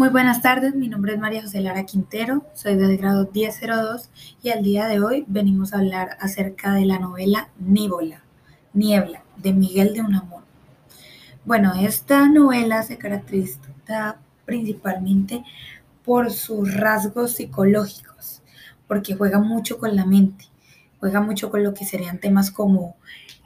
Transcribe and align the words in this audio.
Muy 0.00 0.08
buenas 0.08 0.40
tardes, 0.40 0.74
mi 0.74 0.88
nombre 0.88 1.12
es 1.12 1.18
María 1.18 1.42
José 1.42 1.60
Lara 1.60 1.84
Quintero, 1.84 2.46
soy 2.54 2.76
del 2.76 2.96
grado 2.96 3.28
1002 3.32 4.08
y 4.42 4.48
al 4.48 4.62
día 4.62 4.86
de 4.86 4.98
hoy 5.00 5.24
venimos 5.28 5.74
a 5.74 5.78
hablar 5.78 6.16
acerca 6.20 6.72
de 6.72 6.86
la 6.86 6.98
novela 6.98 7.50
Níbola, 7.58 8.22
Niebla, 8.72 9.22
de 9.36 9.52
Miguel 9.52 9.92
de 9.92 10.00
Unamuno. 10.00 10.44
Bueno, 11.44 11.74
esta 11.74 12.28
novela 12.28 12.82
se 12.82 12.96
caracteriza 12.96 14.16
principalmente 14.46 15.44
por 16.02 16.30
sus 16.30 16.72
rasgos 16.74 17.32
psicológicos, 17.32 18.40
porque 18.88 19.16
juega 19.16 19.38
mucho 19.38 19.78
con 19.78 19.96
la 19.96 20.06
mente, 20.06 20.46
juega 20.98 21.20
mucho 21.20 21.50
con 21.50 21.62
lo 21.62 21.74
que 21.74 21.84
serían 21.84 22.20
temas 22.20 22.50
como 22.50 22.96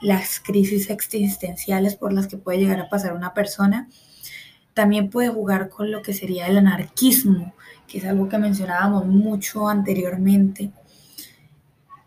las 0.00 0.38
crisis 0.38 0.88
existenciales 0.88 1.96
por 1.96 2.12
las 2.12 2.28
que 2.28 2.36
puede 2.36 2.58
llegar 2.58 2.78
a 2.78 2.88
pasar 2.88 3.12
una 3.14 3.34
persona 3.34 3.88
también 4.74 5.08
puede 5.08 5.28
jugar 5.28 5.70
con 5.70 5.90
lo 5.90 6.02
que 6.02 6.12
sería 6.12 6.48
el 6.48 6.58
anarquismo, 6.58 7.54
que 7.86 7.98
es 7.98 8.04
algo 8.04 8.28
que 8.28 8.38
mencionábamos 8.38 9.06
mucho 9.06 9.68
anteriormente 9.68 10.70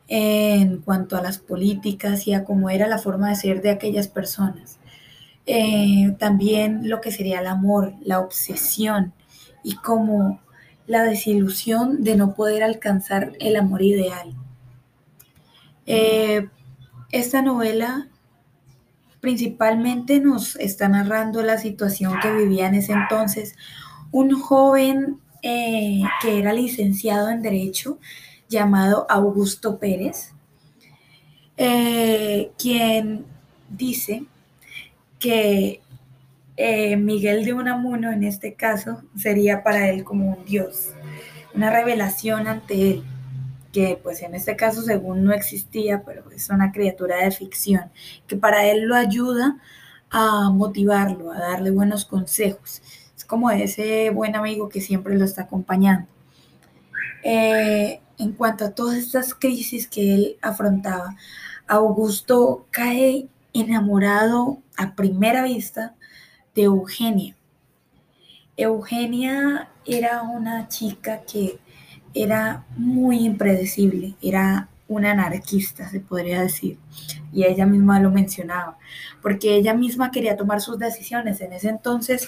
en 0.09 0.77
cuanto 0.79 1.17
a 1.17 1.21
las 1.21 1.37
políticas 1.37 2.27
y 2.27 2.33
a 2.33 2.43
cómo 2.43 2.69
era 2.69 2.87
la 2.87 2.97
forma 2.97 3.29
de 3.29 3.35
ser 3.35 3.61
de 3.61 3.71
aquellas 3.71 4.07
personas. 4.07 4.79
Eh, 5.45 6.15
también 6.19 6.89
lo 6.89 6.99
que 7.01 7.11
sería 7.11 7.39
el 7.39 7.47
amor, 7.47 7.93
la 8.01 8.19
obsesión 8.19 9.13
y 9.63 9.75
como 9.75 10.41
la 10.87 11.03
desilusión 11.03 12.03
de 12.03 12.15
no 12.15 12.33
poder 12.33 12.63
alcanzar 12.63 13.33
el 13.39 13.55
amor 13.55 13.81
ideal. 13.81 14.33
Eh, 15.85 16.49
esta 17.11 17.41
novela 17.41 18.09
Principalmente 19.27 20.21
nos 20.21 20.55
está 20.55 20.87
narrando 20.87 21.41
la 21.41 21.57
situación 21.57 22.17
que 22.21 22.31
vivía 22.31 22.67
en 22.67 22.75
ese 22.75 22.93
entonces. 22.93 23.57
Un 24.09 24.39
joven 24.39 25.19
eh, 25.43 26.01
que 26.21 26.39
era 26.39 26.53
licenciado 26.53 27.29
en 27.29 27.41
Derecho 27.41 27.99
llamado 28.47 29.05
Augusto 29.09 29.79
Pérez, 29.79 30.31
eh, 31.57 32.51
quien 32.57 33.25
dice 33.67 34.23
que 35.19 35.81
eh, 36.55 36.95
Miguel 36.95 37.43
de 37.43 37.51
Unamuno 37.51 38.13
en 38.13 38.23
este 38.23 38.53
caso 38.53 39.03
sería 39.17 39.61
para 39.61 39.89
él 39.89 40.05
como 40.05 40.37
un 40.37 40.45
dios, 40.45 40.93
una 41.53 41.69
revelación 41.69 42.47
ante 42.47 42.91
él 42.91 43.03
que 43.77 43.99
pues 44.01 44.23
en 44.23 44.33
este 44.33 44.55
caso 44.55 44.81
según 44.81 45.23
no 45.23 45.31
existía, 45.33 46.01
pero 46.03 46.23
es 46.31 46.49
una 46.49 46.71
criatura 46.71 47.17
de 47.17 47.29
ficción, 47.29 47.91
que 48.25 48.35
para 48.35 48.65
él 48.65 48.85
lo 48.85 48.95
ayuda 48.95 49.59
a 50.09 50.49
motivarlo, 50.49 51.31
a 51.31 51.37
darle 51.37 51.69
buenos 51.69 52.03
consejos. 52.03 52.81
Es 53.15 53.23
como 53.23 53.51
ese 53.51 54.09
buen 54.09 54.35
amigo 54.35 54.67
que 54.67 54.81
siempre 54.81 55.15
lo 55.15 55.23
está 55.23 55.43
acompañando. 55.43 56.07
Eh, 57.23 58.01
en 58.17 58.31
cuanto 58.31 58.65
a 58.65 58.71
todas 58.71 58.97
estas 58.97 59.35
crisis 59.35 59.87
que 59.87 60.15
él 60.15 60.37
afrontaba, 60.41 61.15
Augusto 61.67 62.65
cae 62.71 63.27
enamorado 63.53 64.57
a 64.75 64.95
primera 64.95 65.43
vista 65.43 65.93
de 66.55 66.63
Eugenia. 66.63 67.35
Eugenia 68.55 69.69
era 69.85 70.23
una 70.23 70.67
chica 70.67 71.21
que 71.31 71.59
era 72.23 72.65
muy 72.75 73.25
impredecible, 73.25 74.15
era 74.21 74.69
una 74.87 75.11
anarquista, 75.11 75.89
se 75.89 75.99
podría 75.99 76.41
decir, 76.41 76.77
y 77.33 77.43
ella 77.43 77.65
misma 77.65 77.99
lo 77.99 78.09
mencionaba, 78.09 78.77
porque 79.21 79.55
ella 79.55 79.73
misma 79.73 80.11
quería 80.11 80.37
tomar 80.37 80.61
sus 80.61 80.79
decisiones. 80.79 81.41
En 81.41 81.53
ese 81.53 81.69
entonces 81.69 82.27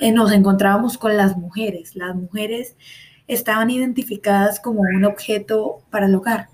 eh, 0.00 0.12
nos 0.12 0.32
encontrábamos 0.32 0.98
con 0.98 1.16
las 1.16 1.36
mujeres, 1.36 1.96
las 1.96 2.14
mujeres 2.14 2.76
estaban 3.26 3.70
identificadas 3.70 4.60
como 4.60 4.80
un 4.80 5.04
objeto 5.04 5.82
para 5.90 6.06
el 6.06 6.14
hogar, 6.14 6.48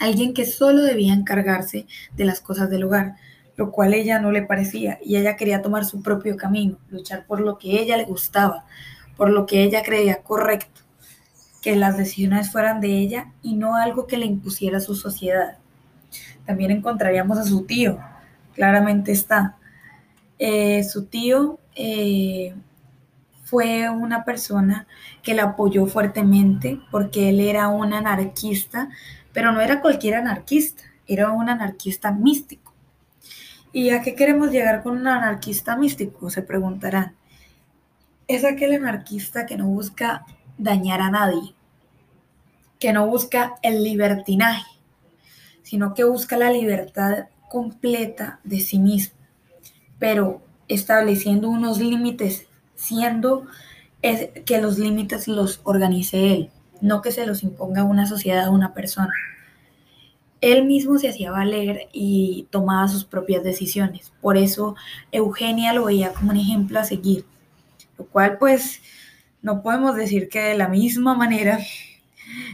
alguien 0.00 0.32
que 0.32 0.46
solo 0.46 0.82
debía 0.82 1.12
encargarse 1.12 1.86
de 2.16 2.24
las 2.24 2.40
cosas 2.40 2.70
del 2.70 2.84
hogar, 2.84 3.16
lo 3.56 3.70
cual 3.70 3.92
a 3.92 3.96
ella 3.96 4.18
no 4.20 4.32
le 4.32 4.42
parecía, 4.42 4.98
y 5.04 5.16
ella 5.16 5.36
quería 5.36 5.62
tomar 5.62 5.84
su 5.84 6.02
propio 6.02 6.36
camino, 6.36 6.78
luchar 6.90 7.26
por 7.26 7.40
lo 7.40 7.58
que 7.58 7.80
ella 7.80 7.96
le 7.98 8.04
gustaba, 8.04 8.64
por 9.16 9.30
lo 9.30 9.44
que 9.46 9.62
ella 9.62 9.82
creía 9.82 10.22
correcto 10.22 10.85
que 11.62 11.76
las 11.76 11.96
decisiones 11.96 12.52
fueran 12.52 12.80
de 12.80 12.98
ella 12.98 13.32
y 13.42 13.54
no 13.54 13.76
algo 13.76 14.06
que 14.06 14.18
le 14.18 14.26
impusiera 14.26 14.80
su 14.80 14.94
sociedad. 14.94 15.58
También 16.44 16.70
encontraríamos 16.70 17.38
a 17.38 17.44
su 17.44 17.64
tío, 17.64 17.98
claramente 18.54 19.12
está. 19.12 19.56
Eh, 20.38 20.84
su 20.84 21.06
tío 21.06 21.58
eh, 21.74 22.54
fue 23.44 23.88
una 23.90 24.24
persona 24.24 24.86
que 25.22 25.34
la 25.34 25.44
apoyó 25.44 25.86
fuertemente 25.86 26.80
porque 26.90 27.30
él 27.30 27.40
era 27.40 27.68
un 27.68 27.92
anarquista, 27.92 28.88
pero 29.32 29.52
no 29.52 29.60
era 29.60 29.80
cualquier 29.80 30.16
anarquista, 30.16 30.82
era 31.06 31.30
un 31.30 31.48
anarquista 31.48 32.12
místico. 32.12 32.74
¿Y 33.72 33.90
a 33.90 34.02
qué 34.02 34.14
queremos 34.14 34.50
llegar 34.50 34.82
con 34.82 34.96
un 34.96 35.06
anarquista 35.06 35.76
místico? 35.76 36.30
Se 36.30 36.42
preguntarán. 36.42 37.14
Es 38.26 38.44
aquel 38.44 38.72
anarquista 38.72 39.46
que 39.46 39.56
no 39.56 39.66
busca 39.66 40.24
dañar 40.58 41.00
a 41.00 41.10
nadie, 41.10 41.54
que 42.78 42.92
no 42.92 43.06
busca 43.06 43.54
el 43.62 43.82
libertinaje, 43.82 44.66
sino 45.62 45.94
que 45.94 46.04
busca 46.04 46.36
la 46.36 46.50
libertad 46.50 47.26
completa 47.48 48.40
de 48.44 48.60
sí 48.60 48.78
mismo, 48.78 49.16
pero 49.98 50.42
estableciendo 50.68 51.48
unos 51.48 51.78
límites, 51.78 52.46
siendo 52.74 53.46
que 54.02 54.60
los 54.60 54.78
límites 54.78 55.26
los 55.26 55.60
organice 55.64 56.32
él, 56.32 56.50
no 56.80 57.02
que 57.02 57.10
se 57.10 57.26
los 57.26 57.42
imponga 57.42 57.82
una 57.84 58.06
sociedad 58.06 58.48
o 58.48 58.52
una 58.52 58.74
persona. 58.74 59.12
Él 60.40 60.64
mismo 60.66 60.98
se 60.98 61.08
hacía 61.08 61.30
valer 61.30 61.88
y 61.92 62.46
tomaba 62.50 62.86
sus 62.88 63.04
propias 63.04 63.42
decisiones. 63.42 64.12
Por 64.20 64.36
eso 64.36 64.76
Eugenia 65.10 65.72
lo 65.72 65.86
veía 65.86 66.12
como 66.12 66.30
un 66.30 66.36
ejemplo 66.36 66.78
a 66.78 66.84
seguir, 66.84 67.24
lo 67.98 68.04
cual 68.06 68.36
pues 68.38 68.80
no 69.46 69.62
podemos 69.62 69.94
decir 69.94 70.28
que 70.28 70.40
de 70.40 70.58
la 70.58 70.66
misma 70.66 71.14
manera 71.14 71.60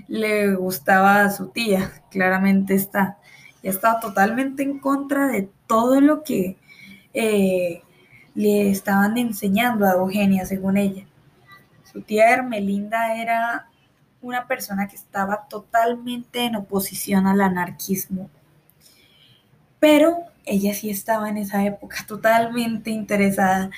le 0.09 0.55
gustaba 0.57 1.23
a 1.25 1.31
su 1.31 1.49
tía, 1.49 1.91
claramente 2.11 2.75
está. 2.75 3.17
Y 3.63 3.69
estaba 3.69 3.99
totalmente 3.99 4.63
en 4.63 4.79
contra 4.79 5.27
de 5.29 5.49
todo 5.67 6.03
lo 6.03 6.23
que 6.23 6.59
eh, 7.15 7.81
le 8.35 8.71
estaban 8.71 9.17
enseñando 9.17 9.87
a 9.87 9.93
Eugenia, 9.93 10.45
según 10.45 10.77
ella. 10.77 11.07
Su 11.91 12.03
tía 12.03 12.29
Hermelinda 12.29 13.17
era 13.17 13.69
una 14.21 14.47
persona 14.47 14.87
que 14.87 14.97
estaba 14.97 15.49
totalmente 15.49 16.45
en 16.45 16.57
oposición 16.57 17.27
al 17.27 17.41
anarquismo, 17.41 18.29
pero 19.81 20.19
ella 20.45 20.75
sí 20.75 20.91
estaba 20.91 21.31
en 21.31 21.39
esa 21.39 21.65
época 21.65 22.05
totalmente 22.07 22.91
interesada 22.91 23.71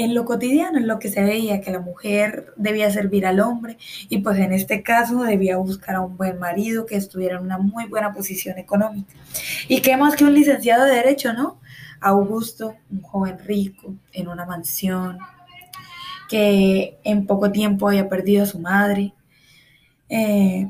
en 0.00 0.14
lo 0.14 0.24
cotidiano, 0.24 0.78
en 0.78 0.86
lo 0.86 0.98
que 0.98 1.10
se 1.10 1.22
veía, 1.22 1.60
que 1.60 1.70
la 1.70 1.80
mujer 1.80 2.54
debía 2.56 2.90
servir 2.90 3.26
al 3.26 3.40
hombre 3.40 3.76
y 4.08 4.18
pues 4.18 4.38
en 4.38 4.52
este 4.52 4.82
caso 4.82 5.22
debía 5.22 5.58
buscar 5.58 5.96
a 5.96 6.00
un 6.00 6.16
buen 6.16 6.38
marido 6.38 6.86
que 6.86 6.96
estuviera 6.96 7.36
en 7.36 7.42
una 7.42 7.58
muy 7.58 7.86
buena 7.86 8.12
posición 8.12 8.58
económica. 8.58 9.12
¿Y 9.68 9.82
qué 9.82 9.96
más 9.98 10.16
que 10.16 10.24
un 10.24 10.34
licenciado 10.34 10.84
de 10.84 10.94
derecho, 10.94 11.34
no? 11.34 11.60
Augusto, 12.00 12.76
un 12.90 13.02
joven 13.02 13.38
rico, 13.44 13.94
en 14.12 14.28
una 14.28 14.46
mansión, 14.46 15.18
que 16.30 16.98
en 17.04 17.26
poco 17.26 17.52
tiempo 17.52 17.88
había 17.88 18.08
perdido 18.08 18.44
a 18.44 18.46
su 18.46 18.58
madre. 18.58 19.12
Eh, 20.08 20.66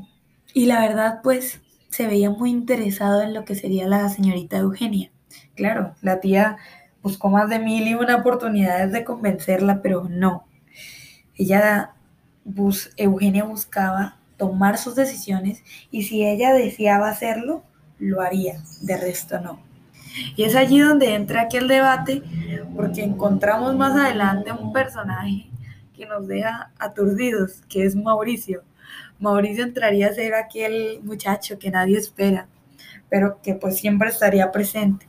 y 0.53 0.65
la 0.65 0.81
verdad, 0.81 1.19
pues, 1.23 1.61
se 1.89 2.05
veía 2.05 2.29
muy 2.29 2.49
interesado 2.49 3.21
en 3.21 3.33
lo 3.33 3.45
que 3.45 3.55
sería 3.55 3.87
la 3.87 4.09
señorita 4.09 4.57
Eugenia. 4.57 5.09
Claro, 5.55 5.95
la 6.01 6.19
tía 6.19 6.57
buscó 7.01 7.29
más 7.29 7.49
de 7.49 7.59
mil 7.59 7.87
y 7.87 7.95
una 7.95 8.17
oportunidades 8.17 8.91
de 8.91 9.03
convencerla, 9.03 9.81
pero 9.81 10.03
no. 10.09 10.45
Ella, 11.35 11.93
bus, 12.43 12.91
Eugenia 12.97 13.43
buscaba 13.43 14.17
tomar 14.37 14.77
sus 14.77 14.95
decisiones 14.95 15.63
y 15.91 16.03
si 16.03 16.25
ella 16.25 16.53
deseaba 16.53 17.09
hacerlo, 17.09 17.63
lo 17.99 18.21
haría, 18.21 18.61
de 18.81 18.97
resto 18.97 19.39
no. 19.39 19.59
Y 20.35 20.43
es 20.43 20.55
allí 20.55 20.79
donde 20.79 21.13
entra 21.13 21.41
aquel 21.41 21.67
debate, 21.67 22.21
porque 22.75 23.03
encontramos 23.03 23.75
más 23.75 23.95
adelante 23.95 24.51
un 24.51 24.73
personaje 24.73 25.49
que 25.95 26.05
nos 26.05 26.27
deja 26.27 26.71
aturdidos, 26.79 27.61
que 27.69 27.85
es 27.85 27.95
Mauricio. 27.95 28.63
Mauricio 29.19 29.63
entraría 29.63 30.07
a 30.07 30.13
ser 30.13 30.33
aquel 30.33 30.99
muchacho 31.03 31.59
que 31.59 31.69
nadie 31.69 31.97
espera, 31.97 32.47
pero 33.09 33.39
que 33.41 33.53
pues 33.53 33.77
siempre 33.77 34.09
estaría 34.09 34.51
presente. 34.51 35.07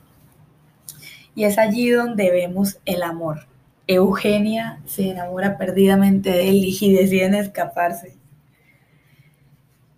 Y 1.35 1.45
es 1.45 1.57
allí 1.57 1.89
donde 1.89 2.31
vemos 2.31 2.79
el 2.85 3.03
amor. 3.03 3.47
Eugenia 3.87 4.79
se 4.85 5.09
enamora 5.09 5.57
perdidamente 5.57 6.29
de 6.29 6.49
él 6.49 6.63
y 6.63 6.93
deciden 6.93 7.35
escaparse. 7.35 8.15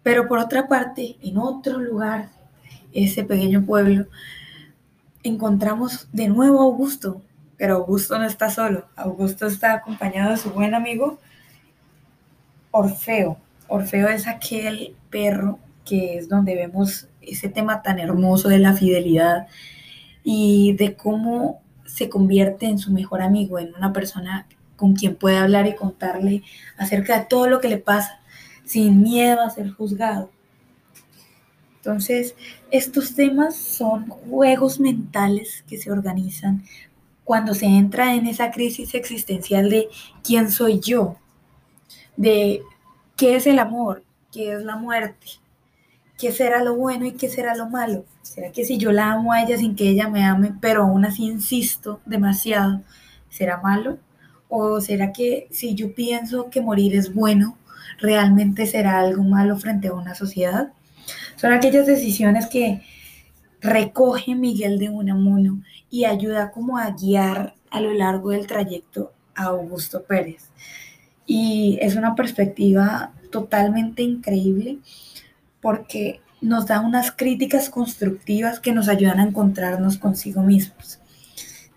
Pero 0.01 0.27
por 0.27 0.39
otra 0.39 0.67
parte, 0.67 1.17
en 1.21 1.37
otro 1.37 1.79
lugar, 1.79 2.29
ese 2.93 3.23
pequeño 3.23 3.65
pueblo, 3.65 4.07
encontramos 5.23 6.07
de 6.13 6.27
nuevo 6.27 6.61
a 6.61 6.63
Augusto, 6.65 7.21
pero 7.57 7.75
Augusto 7.75 8.17
no 8.17 8.25
está 8.25 8.49
solo, 8.49 8.85
Augusto 8.95 9.47
está 9.47 9.73
acompañado 9.73 10.31
de 10.31 10.37
su 10.37 10.51
buen 10.51 10.75
amigo 10.75 11.19
Orfeo. 12.71 13.37
Orfeo 13.67 14.09
es 14.09 14.27
aquel 14.27 14.95
perro 15.09 15.59
que 15.85 16.17
es 16.17 16.27
donde 16.27 16.55
vemos 16.55 17.07
ese 17.21 17.47
tema 17.47 17.81
tan 17.81 17.99
hermoso 17.99 18.49
de 18.49 18.59
la 18.59 18.73
fidelidad 18.73 19.47
y 20.25 20.73
de 20.73 20.95
cómo 20.95 21.61
se 21.85 22.09
convierte 22.09 22.65
en 22.65 22.79
su 22.79 22.91
mejor 22.91 23.21
amigo, 23.21 23.59
en 23.59 23.73
una 23.75 23.93
persona 23.93 24.47
con 24.75 24.93
quien 24.95 25.15
puede 25.15 25.37
hablar 25.37 25.67
y 25.67 25.75
contarle 25.75 26.43
acerca 26.77 27.19
de 27.19 27.25
todo 27.25 27.47
lo 27.47 27.61
que 27.61 27.69
le 27.69 27.77
pasa, 27.77 28.19
sin 28.65 29.03
miedo 29.03 29.41
a 29.41 29.51
ser 29.51 29.69
juzgado. 29.69 30.31
Entonces, 31.77 32.35
estos 32.71 33.13
temas 33.13 33.55
son 33.55 34.07
juegos 34.07 34.79
mentales 34.79 35.63
que 35.69 35.77
se 35.77 35.91
organizan 35.91 36.63
cuando 37.23 37.53
se 37.53 37.67
entra 37.67 38.15
en 38.15 38.25
esa 38.25 38.49
crisis 38.49 38.95
existencial 38.95 39.69
de 39.69 39.89
quién 40.23 40.49
soy 40.49 40.79
yo, 40.79 41.17
de 42.17 42.63
qué 43.15 43.35
es 43.35 43.45
el 43.45 43.59
amor, 43.59 44.03
qué 44.31 44.53
es 44.53 44.63
la 44.63 44.75
muerte, 44.75 45.27
qué 46.17 46.31
será 46.31 46.63
lo 46.63 46.75
bueno 46.75 47.05
y 47.05 47.13
qué 47.13 47.29
será 47.29 47.55
lo 47.55 47.69
malo. 47.69 48.05
¿Será 48.21 48.51
que 48.51 48.65
si 48.65 48.77
yo 48.77 48.91
la 48.91 49.11
amo 49.11 49.33
a 49.33 49.43
ella 49.43 49.57
sin 49.57 49.75
que 49.75 49.89
ella 49.89 50.09
me 50.09 50.23
ame, 50.23 50.53
pero 50.61 50.83
aún 50.83 51.05
así 51.05 51.25
insisto 51.25 52.01
demasiado, 52.05 52.81
será 53.29 53.59
malo? 53.61 53.97
¿O 54.49 54.79
será 54.81 55.11
que 55.11 55.47
si 55.51 55.75
yo 55.75 55.93
pienso 55.93 56.49
que 56.49 56.61
morir 56.61 56.95
es 56.95 57.13
bueno, 57.13 57.57
realmente 57.99 58.65
será 58.65 58.99
algo 58.99 59.23
malo 59.23 59.57
frente 59.57 59.89
a 59.89 59.93
una 59.93 60.15
sociedad? 60.15 60.71
Son 61.35 61.51
aquellas 61.51 61.85
decisiones 61.85 62.47
que 62.47 62.81
recoge 63.61 64.35
Miguel 64.35 64.79
de 64.79 64.89
Unamuno 64.89 65.61
y 65.89 66.05
ayuda 66.05 66.51
como 66.51 66.77
a 66.77 66.91
guiar 66.91 67.55
a 67.71 67.81
lo 67.81 67.93
largo 67.93 68.29
del 68.29 68.47
trayecto 68.47 69.11
a 69.33 69.45
Augusto 69.45 70.03
Pérez. 70.03 70.49
Y 71.25 71.77
es 71.81 71.95
una 71.95 72.15
perspectiva 72.15 73.11
totalmente 73.31 74.03
increíble 74.03 74.77
porque 75.65 76.21
nos 76.41 76.67
da 76.67 76.79
unas 76.79 77.11
críticas 77.11 77.71
constructivas 77.71 78.59
que 78.59 78.71
nos 78.71 78.87
ayudan 78.87 79.19
a 79.19 79.23
encontrarnos 79.23 79.97
consigo 79.97 80.43
mismos. 80.43 80.99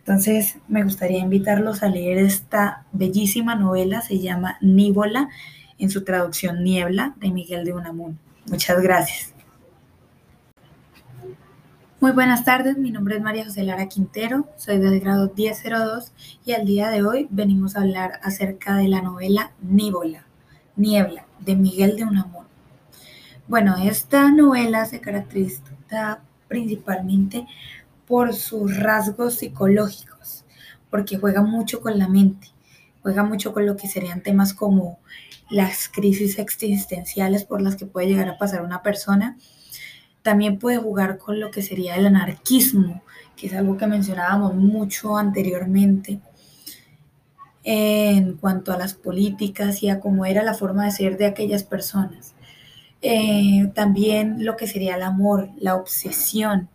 Entonces 0.00 0.58
me 0.68 0.84
gustaría 0.84 1.20
invitarlos 1.20 1.82
a 1.82 1.88
leer 1.88 2.18
esta 2.18 2.84
bellísima 2.92 3.54
novela, 3.54 4.02
se 4.02 4.18
llama 4.18 4.58
Níbola, 4.60 5.30
en 5.78 5.88
su 5.88 6.04
traducción 6.04 6.64
Niebla, 6.64 7.14
de 7.16 7.30
Miguel 7.30 7.64
de 7.64 7.72
Unamuno. 7.72 8.18
Muchas 8.50 8.78
gracias. 8.82 9.32
Muy 11.98 12.10
buenas 12.12 12.44
tardes, 12.44 12.76
mi 12.76 12.90
nombre 12.90 13.16
es 13.16 13.22
María 13.22 13.46
José 13.46 13.62
Lara 13.62 13.88
Quintero, 13.88 14.50
soy 14.58 14.76
del 14.76 15.00
grado 15.00 15.32
1002 15.34 16.12
y 16.44 16.52
al 16.52 16.66
día 16.66 16.90
de 16.90 17.02
hoy 17.02 17.26
venimos 17.30 17.74
a 17.74 17.80
hablar 17.80 18.20
acerca 18.22 18.76
de 18.76 18.88
la 18.88 19.00
novela 19.00 19.52
Níbola, 19.62 20.26
Niebla, 20.76 21.24
de 21.40 21.56
Miguel 21.56 21.96
de 21.96 22.04
Unamuno. 22.04 22.47
Bueno, 23.48 23.76
esta 23.82 24.30
novela 24.30 24.84
se 24.84 25.00
caracteriza 25.00 26.20
principalmente 26.48 27.46
por 28.06 28.34
sus 28.34 28.76
rasgos 28.76 29.36
psicológicos, 29.36 30.44
porque 30.90 31.16
juega 31.16 31.40
mucho 31.40 31.80
con 31.80 31.98
la 31.98 32.08
mente, 32.08 32.48
juega 33.02 33.24
mucho 33.24 33.54
con 33.54 33.64
lo 33.64 33.74
que 33.74 33.88
serían 33.88 34.22
temas 34.22 34.52
como 34.52 34.98
las 35.48 35.88
crisis 35.88 36.38
existenciales 36.38 37.44
por 37.44 37.62
las 37.62 37.76
que 37.76 37.86
puede 37.86 38.08
llegar 38.08 38.28
a 38.28 38.36
pasar 38.36 38.60
una 38.60 38.82
persona. 38.82 39.38
También 40.20 40.58
puede 40.58 40.76
jugar 40.76 41.16
con 41.16 41.40
lo 41.40 41.50
que 41.50 41.62
sería 41.62 41.96
el 41.96 42.06
anarquismo, 42.06 43.02
que 43.34 43.46
es 43.46 43.54
algo 43.54 43.78
que 43.78 43.86
mencionábamos 43.86 44.56
mucho 44.56 45.16
anteriormente 45.16 46.20
en 47.64 48.34
cuanto 48.34 48.72
a 48.72 48.78
las 48.78 48.92
políticas 48.92 49.82
y 49.82 49.88
a 49.88 50.00
cómo 50.00 50.26
era 50.26 50.42
la 50.42 50.52
forma 50.52 50.84
de 50.84 50.90
ser 50.90 51.16
de 51.16 51.24
aquellas 51.24 51.64
personas. 51.64 52.34
Eh, 53.00 53.70
también 53.74 54.44
lo 54.44 54.56
que 54.56 54.66
sería 54.66 54.96
el 54.96 55.02
amor, 55.02 55.50
la 55.56 55.76
obsesión 55.76 56.68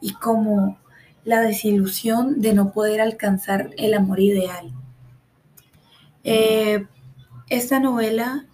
y 0.00 0.12
como 0.12 0.78
la 1.24 1.40
desilusión 1.40 2.40
de 2.40 2.52
no 2.52 2.72
poder 2.72 3.00
alcanzar 3.00 3.70
el 3.78 3.94
amor 3.94 4.20
ideal. 4.20 4.72
Eh, 6.22 6.86
esta 7.48 7.80
novela 7.80 8.46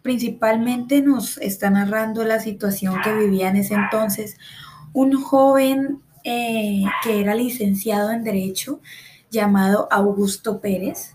principalmente 0.00 1.02
nos 1.02 1.38
está 1.38 1.70
narrando 1.70 2.24
la 2.24 2.40
situación 2.40 2.96
que 3.02 3.14
vivía 3.14 3.48
en 3.48 3.56
ese 3.56 3.74
entonces 3.74 4.36
un 4.92 5.20
joven 5.20 6.00
eh, 6.24 6.84
que 7.02 7.20
era 7.20 7.34
licenciado 7.34 8.10
en 8.10 8.24
Derecho 8.24 8.80
llamado 9.30 9.88
Augusto 9.90 10.60
Pérez, 10.60 11.14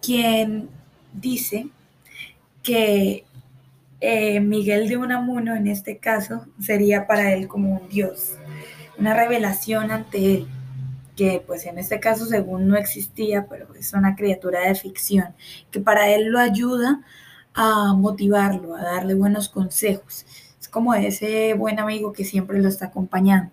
quien 0.00 0.68
dice 1.12 1.70
que 2.66 3.24
eh, 4.00 4.40
Miguel 4.40 4.88
de 4.88 4.96
Unamuno 4.96 5.54
en 5.54 5.68
este 5.68 5.98
caso 5.98 6.46
sería 6.60 7.06
para 7.06 7.32
él 7.32 7.46
como 7.46 7.80
un 7.80 7.88
dios, 7.88 8.34
una 8.98 9.14
revelación 9.14 9.92
ante 9.92 10.34
él, 10.34 10.48
que 11.14 11.42
pues 11.46 11.64
en 11.66 11.78
este 11.78 12.00
caso 12.00 12.26
según 12.26 12.66
no 12.66 12.76
existía, 12.76 13.46
pero 13.46 13.72
es 13.76 13.92
una 13.92 14.16
criatura 14.16 14.62
de 14.62 14.74
ficción, 14.74 15.28
que 15.70 15.78
para 15.78 16.08
él 16.10 16.26
lo 16.26 16.40
ayuda 16.40 17.02
a 17.54 17.94
motivarlo, 17.94 18.74
a 18.74 18.82
darle 18.82 19.14
buenos 19.14 19.48
consejos. 19.48 20.26
Es 20.60 20.68
como 20.68 20.92
ese 20.92 21.54
buen 21.54 21.78
amigo 21.78 22.12
que 22.12 22.24
siempre 22.24 22.60
lo 22.60 22.68
está 22.68 22.86
acompañando. 22.86 23.52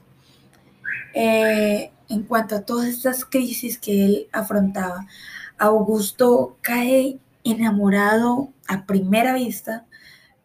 Eh, 1.14 1.92
en 2.10 2.24
cuanto 2.24 2.56
a 2.56 2.62
todas 2.62 2.88
estas 2.88 3.26
crisis 3.26 3.78
que 3.78 4.06
él 4.06 4.28
afrontaba, 4.32 5.06
Augusto 5.60 6.58
cae 6.62 7.20
enamorado 7.44 8.50
a 8.68 8.86
primera 8.86 9.34
vista 9.34 9.86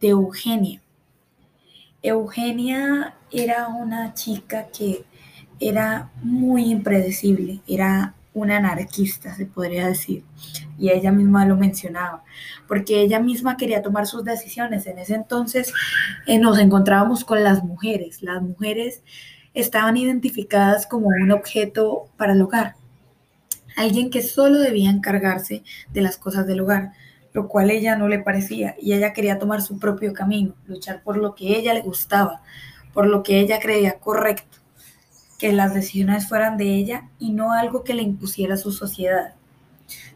de 0.00 0.08
Eugenia. 0.08 0.82
Eugenia 2.02 3.14
era 3.30 3.68
una 3.68 4.14
chica 4.14 4.68
que 4.68 5.04
era 5.60 6.10
muy 6.22 6.70
impredecible, 6.70 7.60
era 7.66 8.14
una 8.34 8.58
anarquista, 8.58 9.34
se 9.34 9.46
podría 9.46 9.88
decir, 9.88 10.24
y 10.78 10.90
ella 10.90 11.10
misma 11.10 11.44
lo 11.44 11.56
mencionaba, 11.56 12.22
porque 12.68 13.00
ella 13.00 13.18
misma 13.18 13.56
quería 13.56 13.82
tomar 13.82 14.06
sus 14.06 14.24
decisiones. 14.24 14.86
En 14.86 14.98
ese 14.98 15.14
entonces 15.14 15.72
eh, 16.26 16.38
nos 16.38 16.58
encontrábamos 16.58 17.24
con 17.24 17.42
las 17.42 17.64
mujeres, 17.64 18.22
las 18.22 18.40
mujeres 18.42 19.02
estaban 19.54 19.96
identificadas 19.96 20.86
como 20.86 21.08
un 21.08 21.32
objeto 21.32 22.08
para 22.16 22.34
el 22.34 22.42
hogar, 22.42 22.76
alguien 23.78 24.10
que 24.10 24.22
solo 24.22 24.58
debía 24.58 24.90
encargarse 24.90 25.62
de 25.92 26.00
las 26.00 26.16
cosas 26.16 26.46
del 26.46 26.60
hogar, 26.60 26.92
lo 27.32 27.48
cual 27.48 27.70
ella 27.70 27.96
no 27.96 28.08
le 28.08 28.18
parecía 28.18 28.74
y 28.80 28.92
ella 28.92 29.12
quería 29.12 29.38
tomar 29.38 29.62
su 29.62 29.78
propio 29.78 30.12
camino, 30.12 30.54
luchar 30.66 31.02
por 31.02 31.16
lo 31.16 31.34
que 31.34 31.56
ella 31.56 31.74
le 31.74 31.82
gustaba, 31.82 32.42
por 32.92 33.06
lo 33.06 33.22
que 33.22 33.38
ella 33.38 33.60
creía 33.60 34.00
correcto, 34.00 34.58
que 35.38 35.52
las 35.52 35.74
decisiones 35.74 36.28
fueran 36.28 36.56
de 36.56 36.74
ella 36.74 37.08
y 37.20 37.30
no 37.30 37.52
algo 37.52 37.84
que 37.84 37.94
le 37.94 38.02
impusiera 38.02 38.56
su 38.56 38.72
sociedad. 38.72 39.34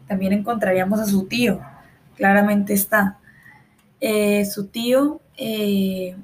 También 0.07 0.33
encontraríamos 0.33 0.99
a 0.99 1.05
su 1.05 1.25
tío, 1.27 1.61
claramente 2.17 2.73
está. 2.73 3.19
Eh, 4.01 4.43
su 4.45 4.67
tío 4.67 5.21
eh, 5.37 6.17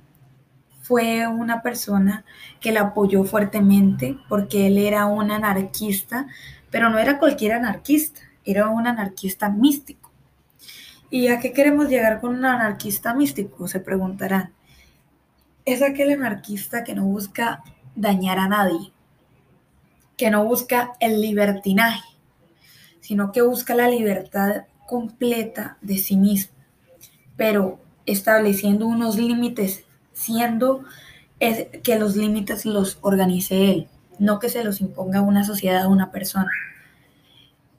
fue 0.81 1.27
una 1.27 1.61
persona 1.61 2.25
que 2.59 2.73
la 2.73 2.81
apoyó 2.81 3.23
fuertemente 3.23 4.17
porque 4.27 4.67
él 4.67 4.77
era 4.77 5.05
un 5.05 5.31
anarquista, 5.31 6.27
pero 6.71 6.89
no 6.89 6.99
era 6.99 7.19
cualquier 7.19 7.53
anarquista, 7.53 8.21
era 8.45 8.69
un 8.69 8.87
anarquista 8.87 9.49
místico 9.49 10.09
¿Y 11.11 11.27
a 11.27 11.39
qué 11.39 11.53
queremos 11.53 11.89
llegar 11.89 12.21
con 12.21 12.35
un 12.35 12.45
anarquista 12.45 13.15
místico? 13.15 13.67
Se 13.67 13.79
preguntarán. 13.79 14.53
Es 15.65 15.81
aquel 15.81 16.11
anarquista 16.11 16.83
que 16.83 16.93
no 16.93 17.03
busca 17.05 17.63
dañar 17.95 18.37
a 18.37 18.47
nadie, 18.47 18.91
que 20.17 20.29
no 20.29 20.45
busca 20.45 20.93
el 20.99 21.19
libertinaje, 21.19 22.03
sino 22.99 23.31
que 23.31 23.41
busca 23.41 23.73
la 23.73 23.87
libertad 23.87 24.65
completa 24.87 25.77
de 25.81 25.97
sí 25.97 26.15
mismo, 26.15 26.53
pero 27.35 27.79
estableciendo 28.05 28.87
unos 28.87 29.17
límites, 29.17 29.85
siendo 30.13 30.83
que 31.39 31.97
los 31.97 32.15
límites 32.15 32.65
los 32.65 32.97
organice 33.01 33.71
él, 33.71 33.87
no 34.19 34.39
que 34.39 34.49
se 34.49 34.63
los 34.63 34.81
imponga 34.81 35.21
una 35.21 35.43
sociedad 35.43 35.85
o 35.85 35.89
una 35.89 36.11
persona. 36.11 36.51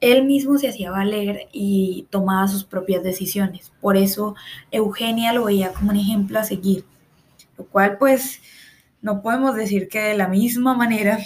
Él 0.01 0.25
mismo 0.25 0.57
se 0.57 0.67
hacía 0.67 0.89
valer 0.89 1.47
y 1.51 2.07
tomaba 2.09 2.47
sus 2.47 2.63
propias 2.63 3.03
decisiones. 3.03 3.71
Por 3.79 3.97
eso 3.97 4.35
Eugenia 4.71 5.31
lo 5.31 5.45
veía 5.45 5.73
como 5.73 5.91
un 5.91 5.97
ejemplo 5.97 6.39
a 6.39 6.43
seguir, 6.43 6.85
lo 7.57 7.65
cual 7.65 7.97
pues 7.99 8.41
no 9.01 9.21
podemos 9.21 9.55
decir 9.55 9.87
que 9.87 9.99
de 9.99 10.17
la 10.17 10.27
misma 10.27 10.73
manera 10.73 11.19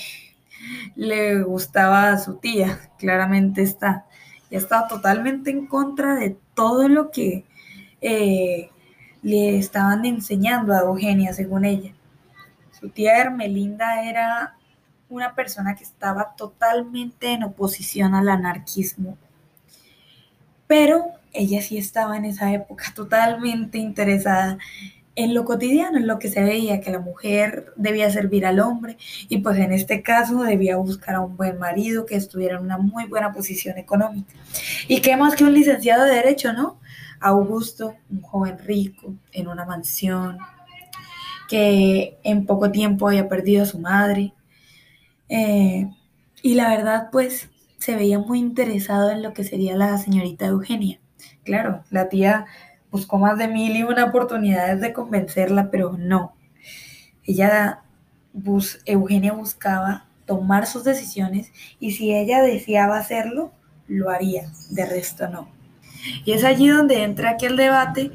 le 0.96 1.42
gustaba 1.44 2.12
a 2.12 2.18
su 2.18 2.36
tía, 2.36 2.92
claramente 3.00 3.62
está. 3.62 4.06
Y 4.50 4.58
estaba 4.58 4.88
totalmente 4.88 5.50
en 5.52 5.68
contra 5.68 6.16
de 6.16 6.38
todo 6.54 6.88
lo 6.88 7.12
que 7.12 7.46
eh, 8.02 8.70
le 9.24 9.58
estaban 9.58 10.06
enseñando 10.06 10.74
a 10.74 10.82
Eugenia, 10.82 11.34
según 11.34 11.66
ella. 11.66 11.94
Su 12.80 12.90
tía 12.90 13.18
Hermelinda 13.18 14.04
era 14.04 14.56
una 15.16 15.36
persona 15.36 15.76
que 15.76 15.84
estaba 15.84 16.36
totalmente 16.36 17.32
en 17.32 17.44
oposición 17.44 18.14
al 18.16 18.30
anarquismo. 18.30 19.18
Pero 20.68 21.06
ella 21.34 21.62
sí 21.62 21.78
estaba 21.78 22.18
en 22.18 22.26
esa 22.26 22.52
época 22.54 22.86
totalmente 22.96 23.78
interesada 23.78 24.58
en 25.16 25.34
lo 25.34 25.46
cotidiano, 25.46 25.98
en 25.98 26.08
lo 26.08 26.20
que 26.20 26.28
se 26.28 26.44
veía, 26.44 26.82
que 26.82 26.92
la 26.92 27.00
mujer 27.00 27.74
debía 27.78 28.10
servir 28.10 28.46
al 28.46 28.60
hombre 28.60 28.98
y 29.30 29.38
pues 29.38 29.58
en 29.58 29.72
este 29.72 30.02
caso 30.02 30.44
debía 30.44 30.76
buscar 30.76 31.16
a 31.16 31.22
un 31.22 31.38
buen 31.38 31.58
marido 31.58 32.06
que 32.06 32.16
estuviera 32.16 32.58
en 32.58 32.64
una 32.64 32.78
muy 32.78 33.06
buena 33.06 33.32
posición 33.32 33.78
económica. 33.78 34.34
Y 34.88 35.02
qué 35.02 35.16
más 35.16 35.36
que 35.36 35.46
un 35.46 35.54
licenciado 35.54 36.04
de 36.04 36.16
derecho, 36.16 36.52
¿no? 36.52 36.80
Augusto, 37.22 37.96
un 38.10 38.22
joven 38.22 38.58
rico, 38.60 39.14
en 39.32 39.48
una 39.48 39.64
mansión, 39.66 40.38
que 41.48 42.18
en 42.24 42.46
poco 42.46 42.72
tiempo 42.72 43.08
había 43.08 43.30
perdido 43.30 43.64
a 43.64 43.68
su 43.68 43.80
madre. 43.80 44.34
Eh, 45.30 45.90
y 46.42 46.56
la 46.56 46.70
verdad, 46.70 47.10
pues, 47.12 47.50
se 47.80 47.96
veía 47.96 48.20
muy 48.20 48.40
interesado 48.40 49.12
en 49.12 49.22
lo 49.22 49.34
que 49.34 49.44
sería 49.44 49.76
la 49.76 49.98
señorita 49.98 50.48
Eugenia. 50.48 51.00
Claro, 51.44 51.84
la 51.90 52.10
tía 52.10 52.46
buscó 52.92 53.18
más 53.18 53.38
de 53.38 53.48
mil 53.48 53.76
y 53.76 53.84
una 53.84 54.06
oportunidades 54.06 54.82
de 54.82 54.94
convencerla, 54.94 55.70
pero 55.70 55.96
no. 55.98 56.34
Ella, 57.24 57.82
Eugenia 58.86 59.34
buscaba 59.34 60.06
tomar 60.26 60.66
sus 60.66 60.84
decisiones 60.84 61.52
y 61.80 61.92
si 61.92 62.14
ella 62.14 62.42
deseaba 62.42 62.98
hacerlo, 62.98 63.52
lo 63.88 64.10
haría, 64.10 64.50
de 64.72 64.86
resto 64.86 65.28
no. 65.30 65.48
Y 66.24 66.34
es 66.34 66.44
allí 66.44 66.68
donde 66.68 67.04
entra 67.04 67.32
aquel 67.32 67.58
debate, 67.58 68.12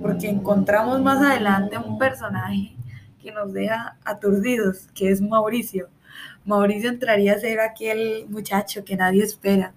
porque 0.00 0.28
encontramos 0.28 1.00
más 1.02 1.20
adelante 1.22 1.78
un 1.78 1.98
personaje 1.98 2.72
que 3.20 3.32
nos 3.32 3.52
deja 3.52 3.96
aturdidos, 4.04 4.88
que 4.94 5.10
es 5.10 5.20
Mauricio. 5.20 5.88
Mauricio 6.44 6.90
entraría 6.90 7.34
a 7.34 7.38
ser 7.38 7.60
aquel 7.60 8.26
muchacho 8.28 8.84
que 8.84 8.96
nadie 8.96 9.22
espera, 9.22 9.72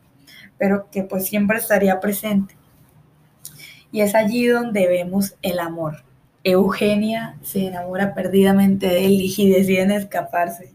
pero 0.58 0.90
que 0.92 1.04
pues 1.04 1.26
siempre 1.26 1.58
estaría 1.58 2.00
presente. 2.00 2.56
Y 3.92 4.02
es 4.02 4.16
allí 4.16 4.48
donde 4.48 4.88
vemos 4.88 5.36
el 5.42 5.60
amor. 5.60 6.04
Eugenia 6.44 7.38
se 7.42 7.68
enamora 7.68 8.14
perdidamente 8.14 8.88
de 8.88 9.06
él 9.06 9.22
y 9.22 9.50
deciden 9.50 9.92
escaparse. 9.92 10.74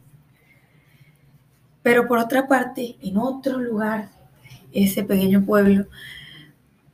Pero 1.83 2.07
por 2.09 2.19
otra 2.19 2.49
parte, 2.49 2.97
en 3.01 3.17
otro 3.19 3.59
lugar, 3.59 4.09
ese 4.73 5.03
pequeño 5.03 5.45
pueblo, 5.45 5.87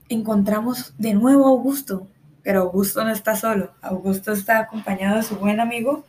encontramos 0.09 0.95
de 0.99 1.15
nuevo 1.15 1.47
a 1.47 1.49
Augusto, 1.49 2.07
pero 2.43 2.63
Augusto 2.63 3.05
no 3.05 3.11
está 3.11 3.35
solo, 3.35 3.73
Augusto 3.81 4.33
está 4.33 4.61
acompañado 4.61 5.17
de 5.17 5.23
su 5.23 5.37
buen 5.37 5.59
amigo 5.59 6.05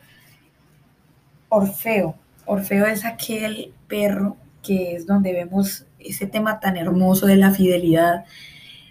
Orfeo. 1.48 2.14
Orfeo 2.48 2.86
es 2.86 3.04
aquel 3.04 3.72
perro 3.86 4.36
que 4.62 4.96
es 4.96 5.06
donde 5.06 5.32
vemos 5.32 5.86
ese 5.98 6.26
tema 6.26 6.60
tan 6.60 6.76
hermoso 6.76 7.26
de 7.26 7.36
la 7.36 7.52
fidelidad 7.52 8.24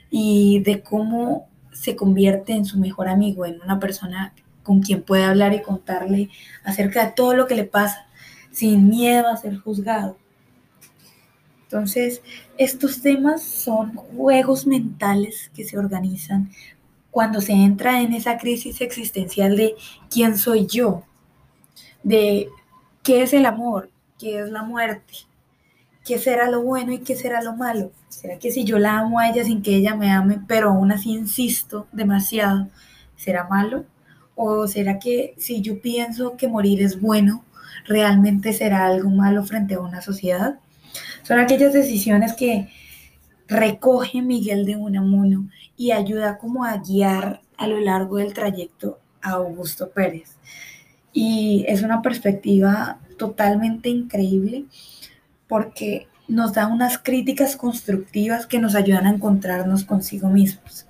y 0.10 0.62
de 0.62 0.82
cómo 0.82 1.48
se 1.74 1.96
convierte 1.96 2.54
en 2.54 2.66
su 2.66 2.80
mejor 2.80 3.10
amigo, 3.10 3.46
en 3.46 3.62
una 3.62 3.80
persona 3.80 4.34
con 4.64 4.82
quien 4.82 5.02
puede 5.02 5.24
hablar 5.24 5.54
y 5.54 5.62
contarle 5.62 6.30
acerca 6.64 7.06
de 7.06 7.12
todo 7.12 7.34
lo 7.34 7.48
que 7.48 7.56
le 7.56 7.64
pasa, 7.64 8.08
sin 8.52 8.90
miedo 8.90 9.28
a 9.28 9.38
ser 9.38 9.58
juzgado. 9.58 10.18
Entonces, 11.64 12.22
estos 12.58 13.02
temas 13.02 13.44
son 13.44 13.96
juegos 13.96 14.68
mentales 14.68 15.52
que 15.54 15.66
se 15.66 15.78
organizan 15.78 16.52
cuando 17.12 17.42
se 17.42 17.54
entra 17.54 18.02
en 18.02 18.14
esa 18.14 18.38
crisis 18.38 18.82
existencial 18.82 19.58
de 19.58 19.76
quién 20.10 20.38
soy 20.38 20.68
yo, 20.68 21.04
de 22.04 22.48
qué 23.08 23.22
es 23.22 23.32
el 23.32 23.46
amor, 23.46 23.90
qué 24.20 24.42
es 24.42 24.50
la 24.50 24.64
muerte, 24.64 25.14
qué 26.04 26.20
será 26.20 26.52
lo 26.52 26.62
bueno 26.62 26.92
y 26.92 27.00
qué 27.00 27.16
será 27.16 27.42
lo 27.42 27.56
malo. 27.56 27.94
¿Será 28.10 28.38
que 28.38 28.52
si 28.52 28.66
yo 28.66 28.80
la 28.80 29.00
amo 29.00 29.20
a 29.20 29.30
ella 29.30 29.46
sin 29.46 29.62
que 29.62 29.78
ella 29.78 29.96
me 29.96 30.12
ame, 30.12 30.42
pero 30.46 30.72
aún 30.72 30.92
así 30.92 31.12
insisto 31.12 31.88
demasiado, 31.94 32.68
será 33.16 33.48
malo? 33.48 33.86
¿O 34.36 34.68
será 34.68 35.00
que 35.00 35.36
si 35.38 35.62
yo 35.62 35.82
pienso 35.82 36.36
que 36.36 36.50
morir 36.50 36.82
es 36.82 37.00
bueno, 37.00 37.46
realmente 37.86 38.52
será 38.52 38.86
algo 38.88 39.10
malo 39.10 39.42
frente 39.46 39.76
a 39.76 39.80
una 39.80 40.02
sociedad? 40.02 40.60
Son 41.24 41.40
aquellas 41.40 41.72
decisiones 41.72 42.34
que 42.34 42.68
recoge 43.48 44.22
Miguel 44.22 44.66
de 44.66 44.76
Unamuno 44.76 45.50
y 45.78 45.92
ayuda 45.92 46.38
como 46.38 46.66
a 46.66 46.76
guiar 46.76 47.40
a 47.56 47.68
lo 47.68 47.80
largo 47.80 48.18
del 48.18 48.34
trayecto 48.34 49.00
a 49.22 49.30
Augusto 49.30 49.92
Pérez. 49.92 50.36
Y 51.20 51.66
es 51.68 51.82
una 51.82 52.04
perspectiva 52.04 53.00
totalmente 53.18 53.90
increíble 53.90 54.66
porque 55.48 56.08
nos 56.28 56.54
da 56.54 56.68
unas 56.68 57.00
críticas 57.00 57.56
constructivas 57.56 58.46
que 58.46 58.60
nos 58.60 58.76
ayudan 58.76 59.08
a 59.08 59.10
encontrarnos 59.10 59.84
consigo 59.84 60.30
mismos. 60.30 60.86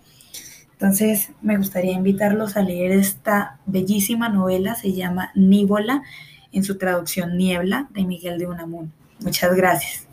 Entonces 0.73 1.29
me 1.41 1.55
gustaría 1.55 1.93
invitarlos 1.93 2.57
a 2.57 2.61
leer 2.61 2.91
esta 2.91 3.59
bellísima 3.65 4.27
novela, 4.27 4.75
se 4.75 4.91
llama 4.91 5.31
Níbola, 5.33 6.03
en 6.51 6.65
su 6.65 6.77
traducción 6.77 7.37
Niebla, 7.37 7.87
de 7.91 8.03
Miguel 8.03 8.37
de 8.37 8.47
Unamuno. 8.47 8.91
Muchas 9.21 9.55
gracias. 9.55 10.06